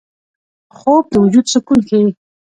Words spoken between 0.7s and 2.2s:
خوب د وجود سکون ښيي